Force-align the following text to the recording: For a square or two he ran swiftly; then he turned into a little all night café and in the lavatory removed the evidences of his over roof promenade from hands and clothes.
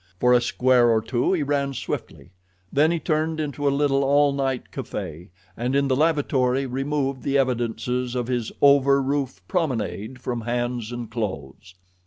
For 0.19 0.33
a 0.33 0.41
square 0.41 0.89
or 0.89 0.99
two 0.99 1.31
he 1.33 1.43
ran 1.43 1.75
swiftly; 1.75 2.31
then 2.73 2.89
he 2.89 2.99
turned 2.99 3.39
into 3.39 3.67
a 3.67 3.69
little 3.69 4.03
all 4.03 4.33
night 4.33 4.71
café 4.71 5.29
and 5.55 5.75
in 5.75 5.87
the 5.89 5.95
lavatory 5.95 6.65
removed 6.65 7.21
the 7.21 7.37
evidences 7.37 8.15
of 8.15 8.25
his 8.25 8.51
over 8.63 8.99
roof 8.99 9.43
promenade 9.47 10.19
from 10.19 10.41
hands 10.41 10.91
and 10.91 11.07
clothes. 11.11 11.75